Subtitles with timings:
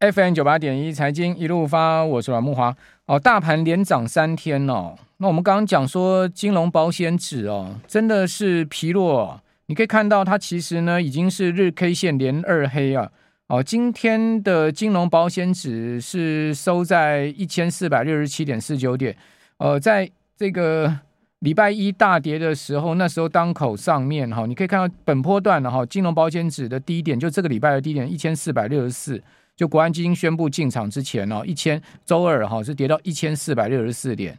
[0.00, 2.72] FM 九八点一财经一路发，我是阮木华。
[3.06, 4.94] 哦，大盘连涨三天哦。
[5.16, 9.40] 那我们刚刚讲说金融保险指哦，真的是疲弱哦。
[9.66, 13.10] 你可以看到它其实呢已经是日 K 线连二黑啊。
[13.48, 19.16] 哦，今天的金融保险指是收在一千四百六十七点四九点。
[19.56, 21.00] 呃，在这个。
[21.40, 29.22] 礼拜一大跌的时候，那时候当口上面哈，你可以看到本波段的哈金融保险指的低点，就这个礼拜的低点一千四百六十四，
[29.58, 34.38] 就国安基金宣布进场之前哦，一千周二哈是跌到一千四百六十四点，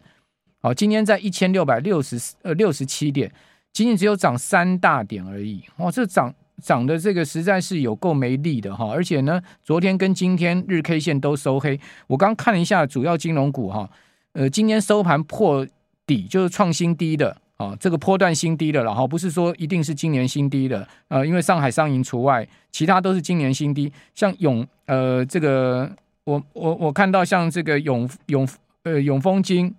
[0.62, 3.30] 好，今天在一千六百六十四呃六十七点，
[3.74, 13.90] 仅仅只有涨三大点而已，哇，这涨涨的这个实在是有够没力的哈，而且呢，昨天跟今天日 K 线都收黑，我刚看了一下主要金融股哈，
[14.32, 15.68] 呃，今天收盘破。
[16.10, 23.92] 底就是创新低的啊，这个波段新低的，然后不是说一定是今年新低的，呃，因为上海商银除外，其他都是今年新低。
[24.16, 25.92] 像永呃这个，
[26.24, 28.48] 我我我看到像这个永永
[28.84, 29.76] 呃永丰金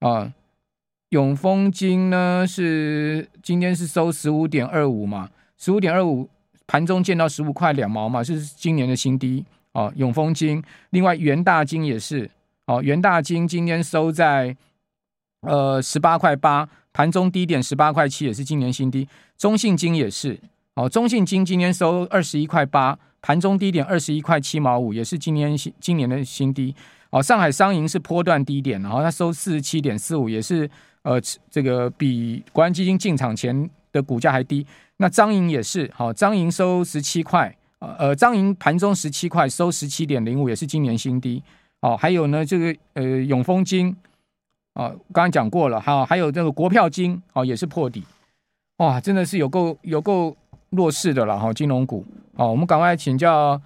[0.00, 0.32] 啊，
[1.10, 5.28] 永丰金呢是今天是收十五点二五嘛，
[5.58, 6.26] 十五点二五
[6.66, 9.92] 盘中见到十五块两毛嘛，是今年的新低啊。
[9.96, 12.30] 永丰金，另外元大金也是
[12.64, 14.56] 哦，元大金今天收在。
[15.46, 19.08] 呃，十八块八，盘中低点十八块七，也是今年新低。
[19.36, 20.38] 中信金也是，
[20.74, 26.74] 哦，中信金今天收二十一块八，盘中低点二十一块七毛五，也是今年新今年的新低。
[27.10, 30.68] 哦，上海商银是波段低点，然后它收四十七点四五，也是
[31.02, 34.66] 呃，这个比国安基金进场前的股价还低。
[34.96, 41.42] 那彰银也是，好，彰银收十七块，呃，彰银盘中十七块，收十七点零五，也是今年新低。
[41.80, 43.94] 哦，还有呢，这个呃，永丰金。
[44.74, 48.04] 啊，刚刚讲过了，还有还有这个国票金啊，也是破底，
[48.76, 50.36] 哇，真的是有够有够
[50.70, 52.04] 弱势的了哈，金融股。
[52.36, 53.60] 啊，我们赶快请教。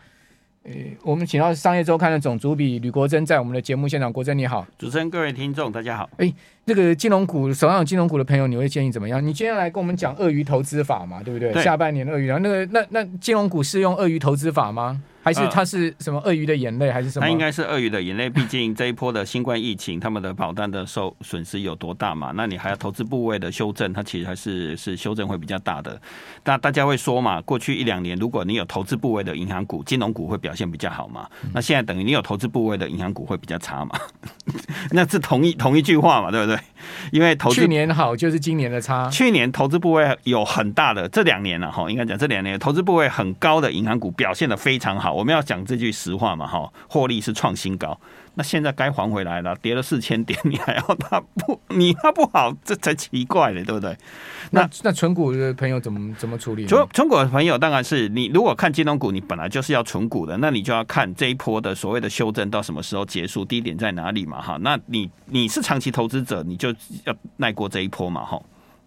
[0.65, 4.13] 呃，我们请到商业周刊的总主笔吕国珍在我们的节目现场。
[4.13, 6.11] 国珍你好，主持人各位听众大家好。
[6.19, 6.31] 哎，
[6.69, 9.25] 这个金融股手上有金融股的朋友，你会建议怎么样？
[9.27, 11.51] 你今天来跟我们讲鳄鱼投资法嘛，对不对？
[11.51, 15.01] 对，下半年鳄鱼，然后那个那那金融股是用鳄鱼投资法吗？
[15.21, 17.27] 还是它是什么鳄鱼的眼泪，还是什么？
[17.27, 22.33] 它应该是鳄鱼的眼泪，毕竟这一波的新冠疫情，他们的保单的受损失有多大嘛？
[22.35, 26.01] 那你还要投资部位的修正，它其实还是是修正会比较大的。
[26.45, 31.29] 那大家会说嘛，过去一两年，如果你有投资部位的银行股、金融股会表现比较好嘛？
[31.53, 33.99] 那现在等于你有投资部位的银行股会比较差嘛？
[34.93, 36.58] 那是同一同一句话嘛，对不对？
[36.59, 36.78] Okay
[37.13, 45.13] 因为投资去年好就是今年的差，去年投资部位有很大的，这两年了哈，应该讲这两年投资部位很高的银行股表现得非常好。
[45.13, 47.99] 我们要讲这句实话嘛，哈，获利是创新高。
[48.35, 53.97] 那现在该还回来了，跌了四千点，你还要它不，你它不好，这才奇怪嘞，对不对？
[54.53, 56.65] 那那存股的朋友怎么怎么处理？
[56.65, 64.57] 存存股的朋友当然是你，如果看金融股，你本来就是要存股的，那你就要看这一波的所谓的修正到什么时候结束，低点在哪里嘛，哈。
[64.61, 66.73] 那你你是长期投资者，你就
[67.05, 68.41] 要耐过这一波嘛，哈。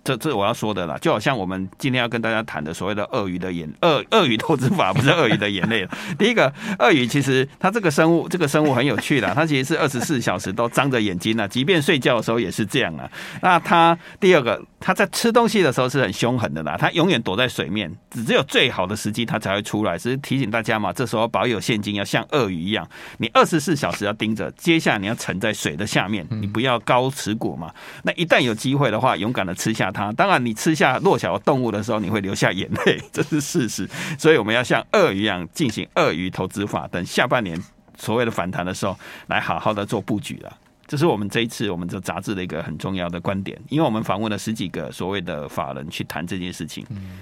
[0.03, 5.87] 这这我要说的啦，就好像我们今天要跟大家谈的所谓的鳄鱼的眼 鳄鳄鱼投资法， 不是鳄鱼的眼泪。
[6.17, 13.07] 第一个，鳄鱼其实它这个生物，这个生物很有趣的，它其实是二十四小时都张着眼睛的，即便睡觉的时候也是这样啊。
[13.43, 14.59] 那它第二个。
[14.81, 19.97] 它在吃东西的时候是很凶狠的啦，它永远躲在水面，只只有最好的时机它才会出来。
[19.97, 22.85] 只是提醒大家嘛，这时候保有现金要像鳄鱼一样，
[23.19, 27.71] 你二十四小时要盯着，接下来你要沉在水的下面，你不要高持股嘛。
[28.03, 30.11] 那一旦有机会的话，勇敢的吃下它。
[30.13, 33.87] 当然，你吃下弱小的动物的时候，你会流下眼泪， 这是事实。
[34.17, 37.55] 所以我们要像鳄鱼一样进行鳄鱼投资法，等下半年
[37.95, 38.97] 所谓的反弹的时候，
[39.27, 40.51] 来好好的做布局了。
[40.87, 46.85] 这是我们这一次我们这杂志的一个很重要的观点，因为我们访问了十几个所谓的法人去谈这件事情。
[46.89, 47.19] 嗯，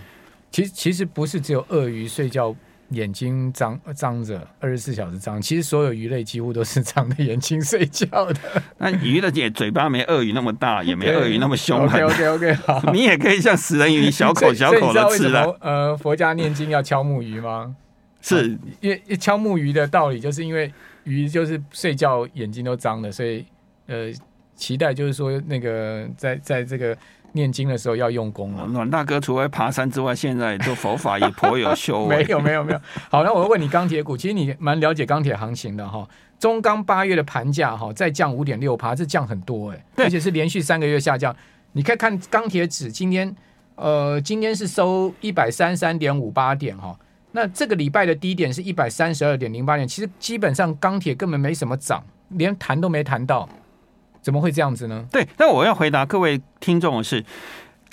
[0.51, 2.55] 其实其实不是只有鳄鱼睡觉
[2.89, 8.39] 眼睛张张着二十四小时张，其实所有鱼类几乎都是张着眼睛睡觉的。
[8.79, 12.03] 那鱼的嘴嘴巴没鳄鱼那么大，也没鳄鱼那么凶狠。
[12.03, 15.55] OK OK OK，好， 你也可以像食人鱼小口小口的吃了。
[15.61, 17.75] 呃，佛家念经要敲木鱼吗？
[18.19, 23.45] 是，因为敲木鱼的道理就是因为鱼就是睡觉眼睛都张的，所以。
[23.89, 24.13] 呃，
[24.55, 26.95] 期待就是说，那个在在这个
[27.31, 28.65] 念经的时候要用功了。
[28.67, 32.17] 阮大哥除了爬山之外，现在做佛法也颇有修为。
[32.21, 32.79] 没有没有没有。
[33.09, 36.07] 好，那我要问你钢铁股，其实你蛮了解钢铁行情的哈。
[36.37, 41.35] 中钢八月的盘价哈再降五点六趴，这降很多哎，而且是连续三个月下降。
[41.73, 43.35] 你可以看钢铁指今天，
[43.75, 46.97] 呃，今天是收一百三十三点五八点哈。
[47.31, 53.47] 那这个礼拜的低点是一百三十二点零八点，其实基本上钢铁根本没什么涨，连谈都没谈到。
[54.21, 55.05] 怎么会这样子呢？
[55.11, 57.23] 对，那我要回答各位听众的是，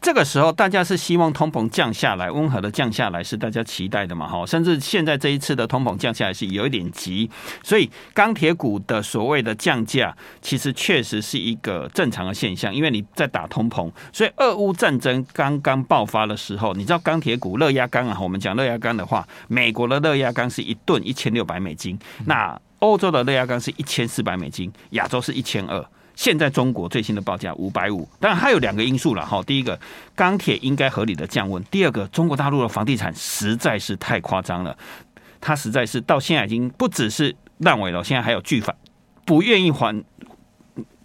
[0.03, 4.29] 这个时候，大家是希望通膨降下来，温和的降下来是大家期待的嘛？
[4.29, 7.29] 哈，甚至现在这一次的通膨降下来是有一点急，
[7.63, 13.91] 所以钢铁股的所谓的降价，其实确实是一个正常的现象，因为你在打通膨。
[14.13, 18.19] 所以，俄乌战争刚刚爆发的时候，你知道钢铁股热轧钢啊？
[18.21, 25.85] 我们讲热轧钢的话，美国的热轧钢是一吨一千六百美金，那欧洲的热轧钢是一千四百美金，亚洲是一千二。
[26.17, 29.43] 现在中国最新的报价五百五，当然还有两个因素了哈。
[29.43, 29.79] 第一个，
[30.15, 34.77] 钢铁应该合理的降温；第二个，中国大陆的房地产实在是太夸张了，
[35.43, 38.75] 它实在是到现在已经不只是烂尾了，现在还有拒返
[39.27, 40.03] 不愿意还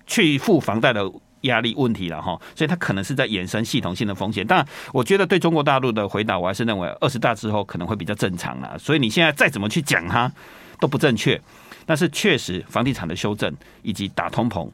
[0.08, 1.04] 去付房贷的
[1.42, 2.40] 压力问题了哈。
[2.56, 4.48] 所以它可能是在衍生系统性的风险。
[4.48, 8.80] 当然，我觉得对中国大陆的回答，我还是认为二十大之后可能会比较正常了。
[8.80, 10.32] 所以你现在再怎么去讲它
[10.80, 11.40] 都不正确。
[11.86, 14.70] 但是确实，房地产的修正以及打通膨。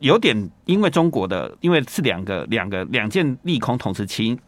[0.00, 4.38] 那有点，因为中国的，因为是两个两个两件利空同时清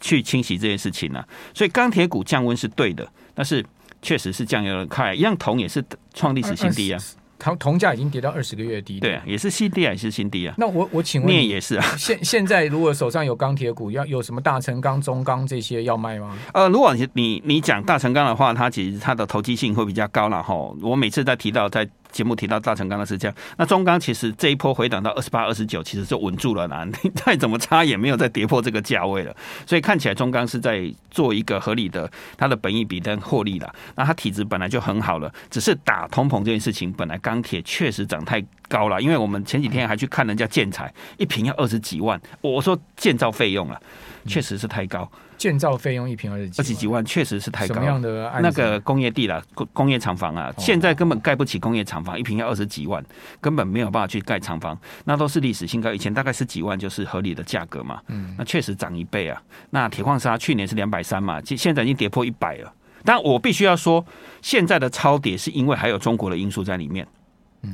[0.00, 3.64] 去清洗这件事情呢、啊，所以钢铁股降温是对的，但是
[4.00, 7.00] 确实是降有点快，一样铜也是创历史新低啊，
[7.38, 10.54] 铜铜价已经跌到二十个月低，对啊，也是新低啊，也是新低啊。
[10.56, 11.84] 那我我请问，镍也是啊。
[11.98, 16.36] 现现在如果手上有钢铁股，要有什么大成钢、中钢这些要卖吗？
[16.54, 20.54] 呃，如果你你你讲大成钢的话，它其实它的投机性会比较高了哈。
[20.82, 21.88] 我每次在提到在。
[22.10, 26.84] 节目提到大成钢的是这样，那中钢其实这一波回档到二十八、二十九，其实就稳住了啦。
[27.02, 29.34] 你再怎么差也没有再跌破这个价位了，
[29.66, 33.74] 所以看起来中钢是在做一个合理的它的本益比跟获利了。
[33.94, 39.02] 那它体质本来就很好了，只是打通膨这件事情，本来钢铁确实涨太高了。
[39.02, 43.78] 因为我们前几天还去看人家建材，一瓶要二十几万，我说建造费用了，
[44.26, 45.10] 确实是太高。
[45.36, 47.74] 建造费用一瓶二十几二十几万，确实是太高。
[47.74, 53.02] 什么样的那个工业地了，工工业厂房啊，现在根本盖不起工业厂房，一瓶要二十几万，
[53.40, 55.94] 根本没有办法去盖厂房，那都是历史新高。
[55.94, 58.02] 以前大概十几万就是合理的价格嘛。
[58.08, 59.42] 嗯，那确实涨一倍啊。
[59.70, 62.70] 那铁矿砂去年是两百三嘛，现现在已经跌破一百了。
[63.02, 64.04] 但我必须要说，
[64.42, 67.08] 现在的超跌是因为还有中国的因素在里面。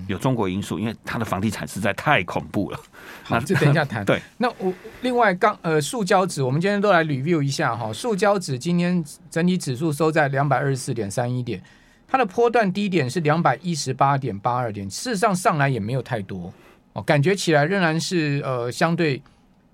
[0.06, 2.80] 有中国因素，因为它的房地产实在太恐怖了。
[3.22, 4.04] 好，这等一下谈。
[4.06, 4.72] 对，那我
[5.02, 7.92] 另外刚呃塑胶纸，我们今天都来 review 一下哈。
[7.92, 11.62] 塑胶纸今天整体指数收在两百二十四点三一点，
[12.08, 16.52] 它的波段低点是两百一十八点八二点，事实上上来也没有太多
[16.92, 19.22] 哦，感觉起来仍然是呃相对。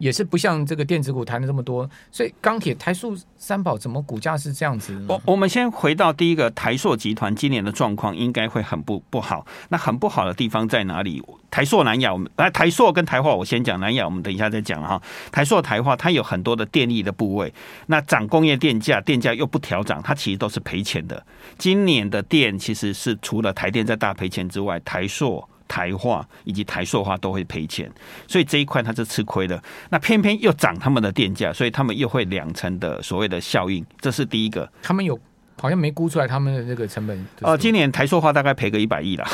[0.03, 5.01] 也是不像这个电子股谈的这么多，所以钢铁台塑三宝怎么股价是这样子？
[5.09, 9.47] 我我们先回到第一个台塑集团今年的状况应该会很不不好。
[9.69, 11.23] 那很不好的地方在哪里？
[11.53, 15.01] 台塑南亚，我们来台塑跟台化，我先讲南亚，我们等一下再讲哈。
[15.31, 17.55] 台塑台化它有很多的电力的部位，
[17.87, 21.25] 那涨工业电价，电价又不调涨，它其实都是赔钱的。
[21.57, 25.49] 今年的电其实是除了台电在大赔钱之外，台塑。
[25.73, 27.91] 台化以及台塑化都会赔钱，
[28.29, 29.59] 所以这一块它是吃亏的。
[29.89, 34.71] 那偏偏又涨他们的电价，所以他们又会两层的所谓的效应，这是第一个。
[34.83, 35.19] 他们有
[35.59, 37.27] 好像没估出来他们的那个成本。
[37.41, 39.25] 哦，今年台塑化大概赔个一百亿了。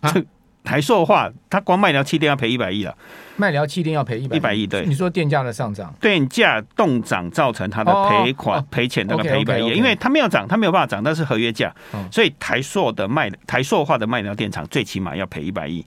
[0.00, 0.14] 啊
[0.68, 2.94] 台塑化，它光卖疗气垫要赔一百亿了。
[3.36, 4.84] 卖疗气垫要赔一百一百亿，对。
[4.84, 11.74] 你说电价的上涨，电价动涨造成它的赔款赔钱，那个赔一百亿，因为它没有涨，它没有办法涨，但是合约价，
[12.12, 15.82] 所以台塑的卖台塑化的卖疗电厂最起码要赔一百亿。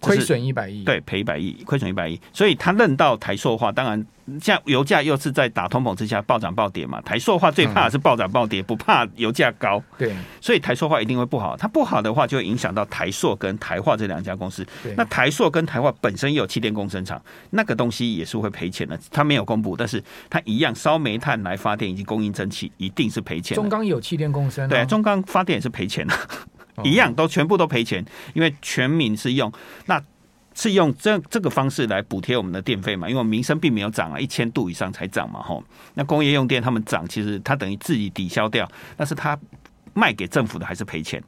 [0.00, 4.06] 亏损一百亿，对，赔一百亿，亏损一百亿，所以他认到台塑化，当然，
[4.40, 23.54] 像油价又是在打通膨之下暴涨暴跌嘛，台塑化最怕的是暴涨暴跌，不怕油价高，对，所以台塑化一定会不好，它不好的话就会影响到台塑跟台化这两家公司，那台塑跟台化本身也有气电共生厂，那个东西也是会赔钱的，它没有公布，但是它一样烧煤炭来发电以及供应蒸汽，一定是赔钱。
[23.54, 26.14] 中钢有气电共生，对，中钢发电也是赔钱的。
[26.84, 28.04] 一样都全部都赔钱，
[28.34, 29.50] 因为全民是用，
[29.86, 30.02] 那
[30.54, 35.62] 是用这这个方式来补贴我们的电费嘛，因为民生并没有涨啊，一千度以上才涨嘛，吼。
[35.94, 38.66] 那工业用电他们涨，其实它等于自己抵消掉，
[38.96, 39.38] 但是它
[39.92, 41.22] 卖给政府的还是赔钱，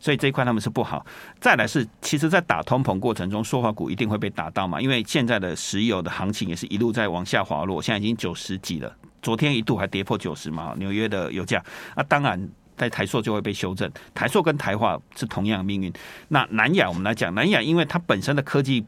[0.00, 1.06] 所以这一块他们是不好。
[1.40, 11.64] 再来是，其实，在打通膨过程中，塑化股一定会被打到嘛，因为现在的石油的行情也是一路在往下滑落，现在已经九十几了，昨天一度还跌破九十嘛，纽约的油价，
[11.96, 12.48] 那当然。
[12.76, 15.92] 在台硕就会被修正，台硕跟台化是同样的命运。
[16.28, 18.84] 那南亚我们来讲，南亚因为它本身的科技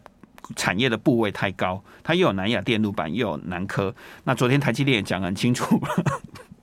[0.55, 3.95] 产业的部位太高，它又有南亚电路板，又有南科。
[4.25, 5.81] 那昨天台积电也讲很清楚。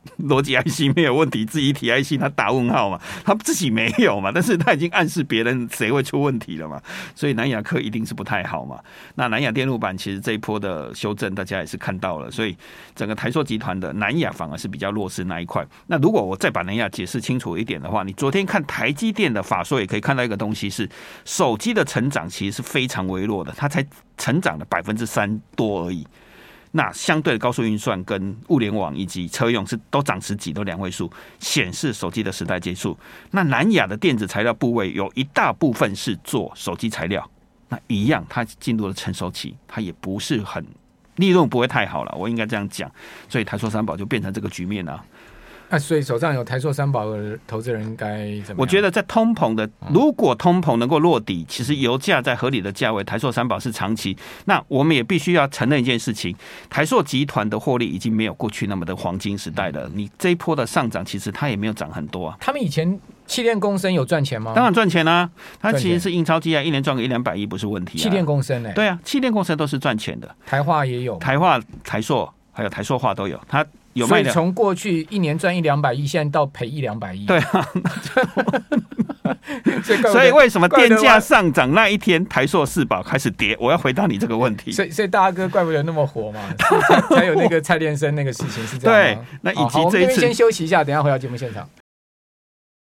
[0.28, 6.82] 逻辑 IC 没有问题，自己体 IC 他打问号嘛，他自己没有嘛，但是他已经暗示别人谁会出问题了嘛，
[7.16, 8.80] 所以南亚科一定是不太好嘛。
[9.16, 12.56] 那南亚电路板其实这一波的修正，大家也是看到了，所以
[12.96, 15.66] 整个台硕集团的南亚反而是比较弱势那一块。
[15.88, 20.90] 那如果我再把南亚解释清楚一点的话，你昨天看台积电的法说也可以看到一个东西是，
[21.26, 23.86] 手机的成长其实是非常微弱的，它才
[24.18, 26.06] 成长了百分之三多而已。
[26.76, 31.08] 那相对的高速运算跟物联网以及车用是都涨十几都两位数，
[31.40, 32.98] 显示手机的时代结束。
[33.30, 37.30] 那南亚的电子材料部位有一大部分是做手机材料，
[37.70, 40.66] 那一样它进入了成熟期，它也不是很
[41.18, 42.92] 利润不会太好了，我应该这样讲，
[43.30, 45.06] 所以台塑三宝就变成这个局面了。
[45.74, 48.62] 那所以手上有台塑三宝的投资人该怎么？
[48.62, 54.16] 我觉得在通膨的，如果通膨能够落底，其实油价在合理的价位，台塑三宝是长期。
[54.46, 56.36] 那我们也必须要承认一件事情，
[56.70, 59.90] 台塑集团的获利已经没有过去那么的黄金时代了。
[59.96, 62.38] 你这一波的上涨，其实它也没有涨很多啊。
[62.40, 64.54] 他们以前气电共生有赚钱吗？
[64.54, 65.28] 当然赚钱啊，
[65.60, 67.98] 它其实是印钞机啊，一年赚个一两百亿不是问题。
[67.98, 68.72] 气电共生呢？
[68.76, 70.36] 对啊，气电共生都是赚钱的。
[70.46, 73.66] 台化也有，台化、台塑还有台塑化都有，它。
[73.94, 77.26] 有所以从过去一年赚一两百亿，现在到赔一两百亿。
[77.26, 77.68] 对啊，
[80.12, 83.56] 所以为什么电价上涨那一天，台塑四宝开始跌？
[83.60, 84.72] 我要回答你这个问题。
[84.72, 88.96] 所以，所以大哥怪不得那么火嘛， 才，才有那个蔡连生那个事情是这样。
[88.96, 91.70] 对，那以及这一次，先休息一下，等一下回到节目现场。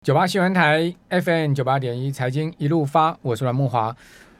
[0.05, 3.93] 九八新闻台 FM 九八点一财经一路发，我是阮慕驊。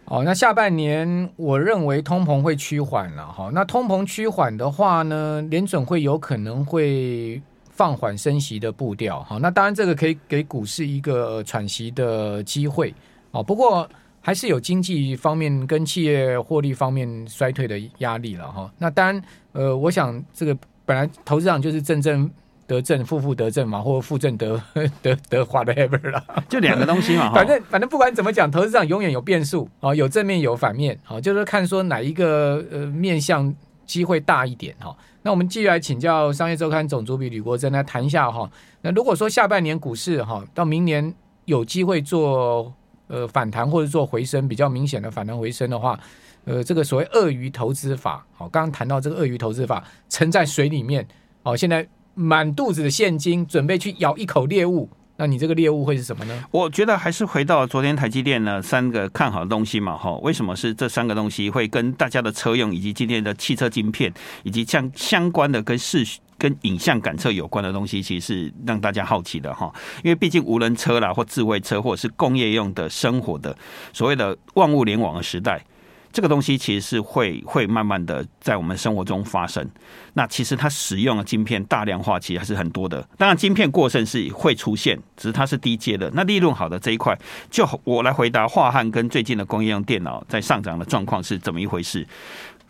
[0.10, 3.52] 哦，那下半年我认为通膨会趋缓了哈。
[3.54, 7.40] 那通膨趋缓的话呢，联准会有可能会
[7.70, 9.22] 放缓升息的步调。
[9.22, 12.92] 好，那当然这个可以给股市一个喘息的机会。
[13.30, 13.88] 哦，不过
[14.20, 18.72] 还是有经济方面跟企业获利方面衰退的压力了哈。
[18.80, 22.30] 那当然，呃，我想这个本来投资上就是正正。
[22.70, 24.62] 得正负负得正嘛，或负正得
[25.02, 27.34] 得得 whatever 啦，就两个东西嘛。
[27.34, 33.52] 反正反正不管怎么讲，投资上永远有变数啊，有正面有反面啊，就是看说哪一个呃面向
[33.88, 34.96] 机会大一点哈。
[35.24, 38.48] 那我们继续来请教商业周刊总主笔吕国珍来谈一下哈。
[38.82, 41.12] 那如果说下半年股市哈到明年
[41.46, 42.72] 有机会做
[43.08, 46.00] 呃反弹或者做回升比较明显的反弹回升的话，
[46.46, 51.08] 呃这个所谓鳄鱼投资法，好，刚刚谈到这个鳄鱼投资法沉在水里面，
[51.42, 51.88] 好，现在。
[52.20, 56.44] 满肚子的现金，准备去咬一口猎物，那你这个猎物会是什么呢？
[56.52, 66.06] 我觉得还是回到昨天台积电呢三个看好的东西嘛，哈，为什么是这三个东西会跟大家的车用以及今天的汽车晶片以及相相关的跟视
[66.38, 69.74] 跟影像感测有关的东西，其实是让大家好奇的哈，
[70.04, 73.58] 因为毕竟无人车啦或智慧车或者是工业用的生活的
[73.94, 75.64] 所谓的万物联网的时代。
[76.12, 79.68] 这个东西其实是会会慢慢的在我们生活中发生。
[80.14, 83.08] 那其实它使用的晶片大量化其实还是很多的。
[83.18, 86.10] 当然，晶片过剩是会出现，只是它是低阶的。
[86.14, 87.18] 那利润好的这一块，
[87.50, 92.08] 就我来回答化汉跟最近的工业用电脑在上涨的状况是怎么一回事？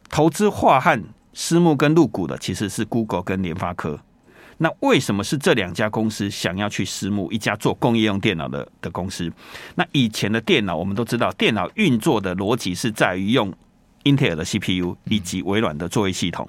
[0.10, 1.02] 投资化汉、
[1.34, 4.00] 私募跟入股的其实是 Google 跟联发科。
[4.60, 9.32] 那为什么是这两家公司想要去私募一家做工业用电脑的的公司？
[9.76, 13.52] 那以前的电脑我们都知道，电脑运作的逻辑是在于用
[14.04, 16.48] 英特尔的 CPU 以及微软的作业系统。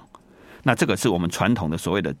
[0.63, 2.15] 那这个是我们传统的所谓的。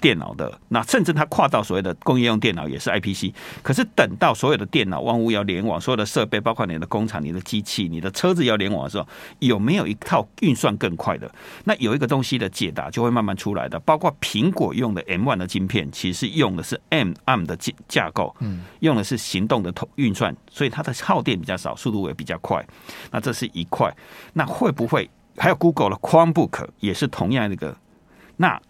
[0.00, 9.06] 电脑的那甚至它跨到所谓的工业用电脑也是 IPC，可是等到所有的电脑万物要联网，所有的设备包括你的工厂、你的机器、你的车子要联网的时候，
[9.40, 11.30] 有没有一套运算更快的？
[11.64, 13.78] 那有一个东西的解答就会慢慢出来的。
[13.80, 22.64] 包括苹果用的 M1 的晶片，其实用的是 M-ARM 的架架构，嗯，用的是行动的头运算，所以它的耗电比较少，速度也比较快。
[23.10, 23.94] 那这是一块。
[24.34, 27.76] 那会不会还有 Google 的 Chromebook 也是同样的一个？
[28.36, 28.60] 那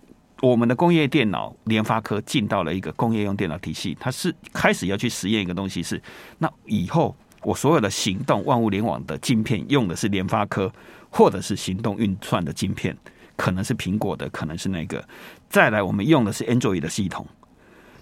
[0.41, 6.03] 我们的工业电脑，联发科进到了一个工业用电脑体系，它是开始要去实验一个东西是，是
[6.39, 10.73] 那以后我所有的行动万物联网的晶片用的是联发科，
[11.11, 12.97] 或者是行动运算的晶片，
[13.37, 15.05] 可能是苹果的，可能是那个，
[15.49, 17.27] 再来我们用的是 Android 的系统，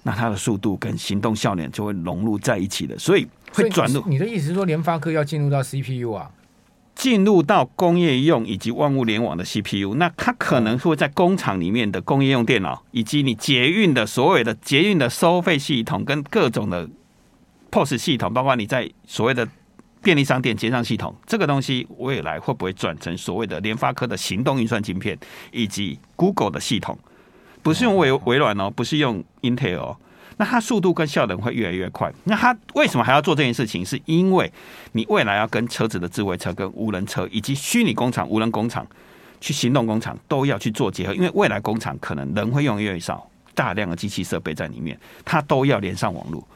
[0.03, 4.05] 那它的速度跟行动效能就会融入在一起的，所以会转入。
[4.07, 6.31] 你的意思是说，联发科要进入到 CPU 啊？
[6.97, 16.89] 进入到工业用以及万物联网的 CPU，那它可能会在工厂里面的工业用电脑，以及你捷运的所谓的捷运的收费系统跟各种的
[17.71, 19.47] POS 系统，包括你在所谓的
[20.03, 25.19] 便利商店结账系统，这个东西未来会不会转成所谓的联发科的行动运算晶片，
[25.53, 26.99] 以及 Google 的系统？
[27.63, 29.97] 不是用微微软哦，不是用 Intel 哦。
[30.37, 32.13] 那它速度跟效能会越来越快。
[32.25, 33.85] 那它为什么还要做这件事情？
[33.85, 34.53] 是因为
[34.93, 38.87] 你未来要跟车子的智慧车、跟无人车以及虚拟工厂、无人工厂
[39.41, 41.15] 去行动工厂都要去做结合。
[41.15, 46.47] 因为未来工厂可能人会用越少，大量的机器设备在里面，它都要连上网络。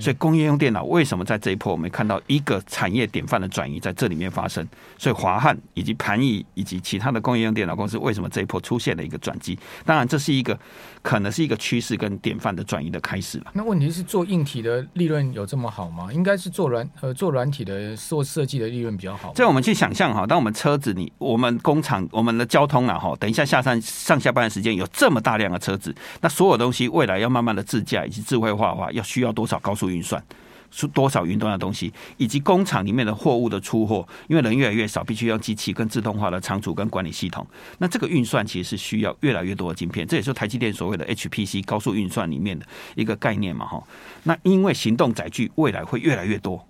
[0.00, 4.66] 所以工业用电脑为什么在这一波我们看到一个产业典范的转移在这里面发生？
[4.98, 9.58] 所以华汉以及盘仪以及其他的工业用电脑公司为什么这一波出现了一个转机？
[9.84, 10.58] 当然这是一个
[11.02, 13.46] 可能是一个趋势跟典范的转移的开始了。
[13.52, 16.12] 那问题是做硬体的利润有这么好吗？
[16.12, 19.32] 应该是做软呃做软体的做设计的利润比较好。
[19.34, 30.22] 这我们去想象哈，当我们车子你我们工厂我们的交通啊哈，等一下下山上下班的时间有这么大量的车子，那所有东西未来要慢慢的自驾以及智慧化的话，要需要多少高速运算？
[30.68, 37.46] 是多少云端的东西，以及工厂里面的货物的出货，因为人越来越少，必须要机器跟自动化的仓储跟管理系统。
[37.78, 43.82] 那这个运算其实是需要越来越多的晶片，这也是台积电所谓的 HPC 高速运算里面的一个概念嘛，哈。
[44.24, 46.66] 那因为行动载具未来会越来越多，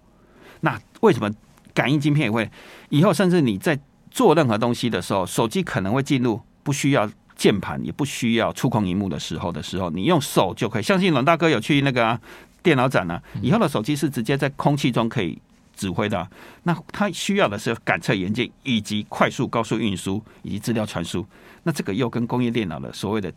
[0.61, 1.29] 那为什么
[1.75, 2.49] 感应晶片也会
[2.91, 3.77] 以后甚至你在
[4.11, 10.83] 做任何东西的时候，手机可能会进入不需要键盘也不需要触控荧幕的时候的时候，你用手就可以。
[10.83, 12.21] 相信阮大哥有去那个、啊。
[12.67, 15.41] 电脑展呢、啊，以后的手机是直接在空气中可以
[15.77, 16.29] 指挥的、啊。
[16.65, 21.25] 那它需要的是感测元件，以及快速高速运输，以及资料传输。
[21.63, 23.33] 那这个又跟工业电脑的所谓的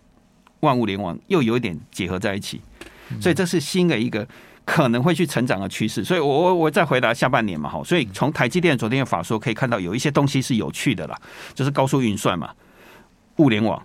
[0.61, 2.59] 万物联网又有一点结合在一起。
[3.21, 4.27] 所以这是新的一个
[4.65, 6.03] 可能会去成长的趋势。
[6.03, 7.83] 所以我我我再回答下半年嘛，哈。
[7.83, 11.15] 所以从台积电昨天的法说可以看到，有一些东西是有趣的啦，
[11.53, 12.51] 就是高速运算嘛，
[13.37, 13.79] 物联网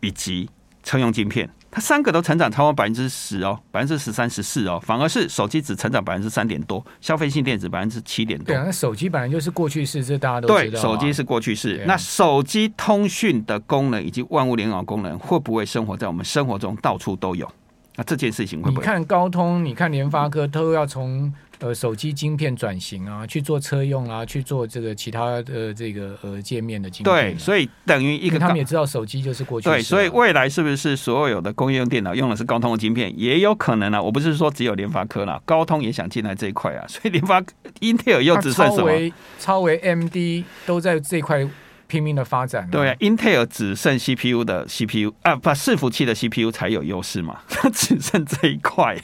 [0.00, 0.50] 以及
[0.82, 1.48] 车用晶片。
[1.78, 8.46] 它三个都成长超过百分之十哦，百分之十三、十四哦，反而是手机只成长百分之三点多，消费性电子百分之七点多。
[8.46, 10.70] 对啊，那手机本来就是过去式，这大家都知道啊。
[10.72, 11.84] 对，手机是过去式。
[11.86, 17.48] 那手机通讯的功能以及万物联网功能，会不会生活在我们生活中到处都有？
[17.94, 18.82] 那这件事情会不会？
[18.82, 21.32] 你看高通，你看联发科，都要从。
[21.60, 27.34] 呃，手机晶片转型啊，去做车用啊，去做这个其他的这个呃界面的晶片。
[27.34, 29.68] 对，所以等于一个，他们也知道手机就是过去。
[29.68, 34.00] 对，所以未来是不是所有的工业用电脑用的是高通的晶片，也有可能啊。
[34.00, 36.84] 我不是说只有联发科啦，高通也想进来这一块啊。
[36.86, 37.42] 所以联发
[37.80, 38.82] 英特尔又只剩什么？
[38.82, 41.48] 超微、超微 MD 都在这块。
[41.88, 48.96] 拼命的发展、啊，对啊，Intel 只剩 CPU 的 CPU 啊，不，伺服器的 CPU 才有优势嘛，它 只剩这一块，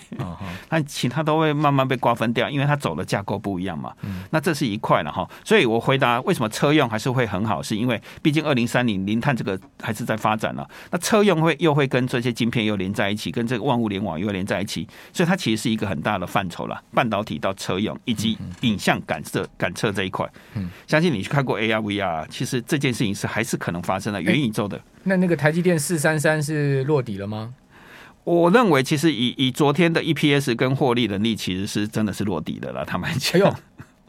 [0.68, 0.84] 那、 uh.
[0.86, 3.92] 其他都会慢慢被瓜分掉，因为它走的架构不一样嘛。
[4.02, 22.62] 嗯、那这是一块了哈，所以我回答为什么车用还是会很好，是因为毕竟二零三零零碳这个还是在发展了、啊，那车用会又会跟这些晶片又连在一起，跟这个万物联网又连在一起，所以它其实是一个很大的范畴了，半导体到车用以及影像感测感测这一块，嗯，相信你去看过 AR VR，其实。
[22.73, 24.80] 这件事情是还是可能发生的，元宇宙的。
[25.02, 27.54] 那那个台积电四三三是落底了吗？
[28.24, 32.84] 我认为其实以以昨天的 EPS 跟获利能力，其实是真的是落底的了。
[32.84, 33.34] 他们讲。
[33.34, 33.54] 哎呦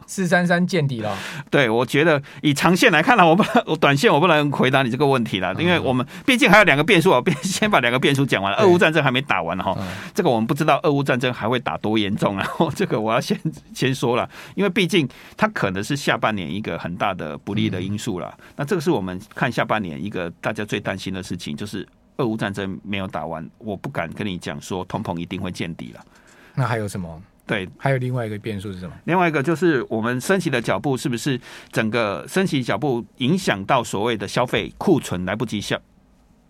[0.08, 1.18] 四三三见底了，
[1.50, 9.76] 对，我觉得以长线来看呢，我不能，我短线我不能回答你这个问题了，因为我们毕竟还有两个变数啊，先把两个变数讲完了，俄乌战争还没打完哈，
[10.13, 13.39] 这个我们不知道俄乌战争还会打多严重，然 后这个我要先
[13.74, 21.88] 先说了，因为毕竟它可能是下半年一个很大的不利的因素了，那这个是我们看下半年一个大家最担心的事情，就是
[22.18, 26.06] 俄乌战争没有打完，我不敢跟你讲说通膨一定会见底了，
[26.54, 27.22] 那还有什么？
[27.47, 28.95] 对，还有另外一个变数是什么？
[29.03, 31.39] 另外一个就是我们升息的脚步是不是
[31.71, 35.79] 整个升息脚步影响到所谓的消费库存来不及消，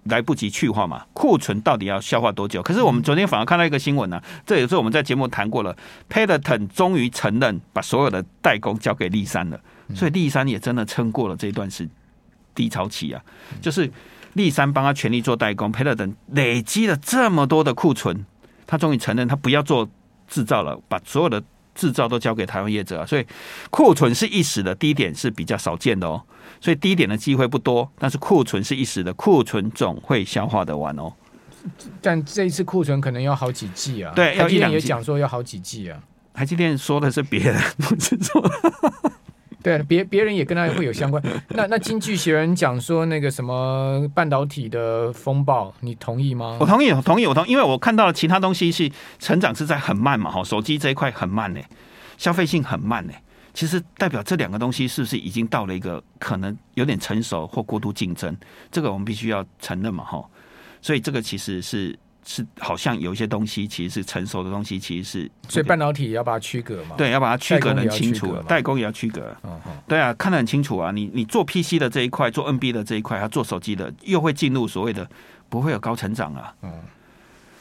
[0.03, 1.05] 来不及去化嘛？
[1.12, 2.63] 库存到底要消化多久？
[2.63, 5.75] 可是我们昨天反而看到一个新闻呢、啊，这也是我们在节目谈过了
[6.10, 9.60] ，Peloton 终于承认把所有的代工交给立山了，
[9.93, 11.86] 所以立山也真的撑过了这段时
[12.53, 13.21] 低潮期啊，
[13.60, 13.91] 就是
[14.36, 18.25] 立山帮他全力做代工，Peloton 累积了这么多的库存，
[18.65, 19.89] 他终于承认他不要做。
[20.28, 23.26] 制造了，把所有的制造都交给台湾业者啊，所以
[23.70, 26.22] 库存是一时的，低点是比较少见的哦，
[26.60, 31.12] 所以低点的机会不多，但是库存是一时的，库存总会消化得完哦。
[32.02, 36.00] 但这一次库存可能要好几季啊，对，要一两季，也讲说要好几季啊。
[36.34, 38.52] 台积电说的是别人，不是说。
[39.65, 41.21] 对，别别人也跟他会有相关。
[41.49, 46.58] 那那经济学人讲说那个什么半导体的风暴，你同意吗？
[46.60, 51.60] 我同意，我同意，我同意，因为我看到了其他东西是成长是在很慢嘛，哈，手机这一块很慢呢，
[52.15, 53.13] 消费性很慢呢。
[53.56, 58.38] 其实代表这两个东西是不是已经到了一个可能有点成熟或过度竞争？
[58.69, 60.23] 这个我们必须要承认嘛，哈。
[60.80, 61.97] 所以这个其实是。
[62.26, 66.96] 是好像有一些东西其实是成熟的东西，其实是所以半导体也要把它区隔嘛？
[66.98, 69.36] 对，要把它区隔得很清楚，代工也要区隔。
[69.88, 70.92] 对啊，看得很清楚啊。
[70.92, 75.08] 你你做 PC 的这一块，做 NB 的这一块，还做手机的，又会进入所谓的
[75.50, 76.54] 不会有高成长啊。
[76.64, 76.72] 嗯。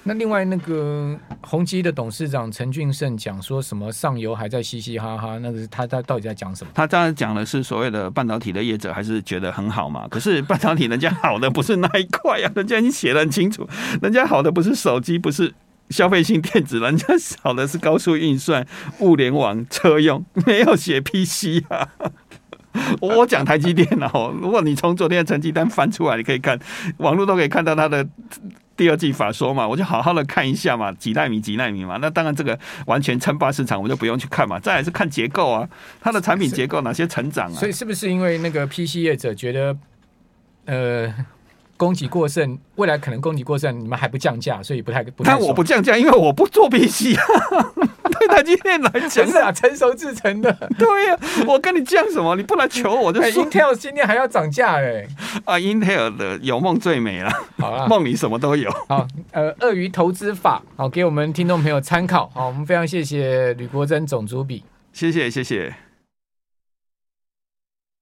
[0.07, 6.71] 那另外那个宏碁的董事长陈俊盛讲说什么上游还在嘻嘻哈哈，那个他他到底在讲什么？
[6.75, 10.07] 他当然讲的是所谓的半导体的业者还是觉得很好嘛。
[10.09, 13.67] 可是半导体人家好的不是那一块呀，人家已经写得很清楚，
[14.03, 15.55] 人家好的不是手机，不是
[15.89, 18.67] 消费性电子，人家少的是高速运算、
[19.01, 21.89] 物联网、车用，没有写 PC 啊。
[23.01, 26.59] 我讲台积电哦，如果你从昨天的成绩单翻出来，你可以看
[26.99, 28.05] 网络都可以看到它的
[28.77, 31.99] 第二季法说嘛，我就好好的看一下嘛，几纳米几纳米嘛。
[32.01, 34.59] 那当然这个完全称霸市场，我就不用去看嘛。
[34.59, 35.69] 再来是看结构啊，
[36.01, 37.55] 它的产品结构哪些成长啊？
[37.55, 39.77] 所以是不是因为那个 PC 业者觉得
[40.67, 41.15] 呃？
[41.77, 45.33] 供给过剩，未来可能供给过剩，你们还不降价，所以不太不太。
[45.33, 47.23] 但我不降价，因为我不做 PC 啊。
[48.05, 50.53] 对台积电来讲， 是啊，成熟制成的。
[50.79, 52.37] 对呀、啊，我跟你降什么？
[52.37, 53.45] 你不来求我就说。
[53.45, 55.07] Intel 今天还要涨价哎。
[55.45, 57.31] 啊，Intel 的有梦最美了。
[57.59, 58.71] 好啊，梦里什么都有。
[58.89, 62.31] 好，呃，鳄鱼投资法，好，给我们听众朋友参考。
[62.35, 64.63] 好，我们非常谢谢吕国珍总主笔。
[64.93, 65.75] 谢谢，谢谢。